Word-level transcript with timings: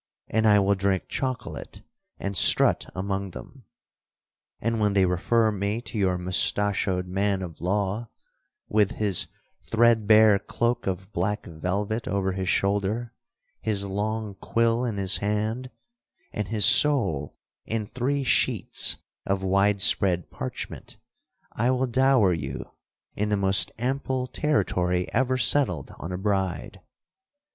And 0.29 0.47
I 0.47 0.57
will 0.57 0.73
drink 0.73 1.09
chocolate, 1.09 1.83
and 2.17 2.35
strut 2.35 2.87
among 2.95 3.29
them; 3.29 3.65
and 4.59 4.79
when 4.79 4.93
they 4.93 5.05
refer 5.05 5.51
me 5.51 5.79
to 5.81 5.95
your 5.99 6.17
mustachoed 6.17 7.05
man 7.05 7.43
of 7.43 7.61
law, 7.61 8.09
with 8.67 8.93
his 8.93 9.27
thread 9.69 10.07
bare 10.07 10.39
cloke 10.39 10.87
of 10.87 11.11
black 11.13 11.45
velvet 11.45 12.07
over 12.07 12.31
his 12.31 12.49
shoulder, 12.49 13.13
his 13.61 13.85
long 13.85 14.33
quill 14.41 14.85
in 14.85 14.97
his 14.97 15.17
hand, 15.17 15.69
and 16.33 16.47
his 16.47 16.65
soul 16.65 17.37
in 17.67 17.85
three 17.85 18.23
sheets 18.23 18.97
of 19.27 19.43
wide 19.43 19.81
spread 19.81 20.31
parchment, 20.31 20.97
I 21.51 21.69
will 21.69 21.85
dower 21.85 22.33
you 22.33 22.71
in 23.15 23.29
the 23.29 23.37
most 23.37 23.71
ample 23.77 24.25
territory 24.25 25.13
ever 25.13 25.37
settled 25.37 25.91
on 25.99 26.11
a 26.11 26.17
bride.' 26.17 26.81